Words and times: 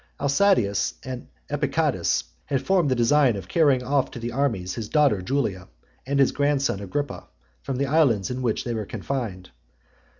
Audasius 0.19 0.95
and 1.03 1.27
Epicadus 1.51 2.23
had 2.47 2.63
formed 2.63 2.89
the 2.89 2.95
design 2.95 3.35
of 3.35 3.47
carrying 3.47 3.83
off 3.83 4.09
to 4.09 4.17
the 4.17 4.31
armies 4.31 4.73
his 4.73 4.89
daughter 4.89 5.21
Julia, 5.21 5.67
and 6.07 6.19
his 6.19 6.31
grandson 6.31 6.79
Agrippa, 6.79 7.27
from 7.61 7.75
the 7.77 7.85
islands 7.85 8.31
in 8.31 8.41
which 8.41 8.63
they 8.63 8.73
were 8.73 8.85
confined. 8.87 9.51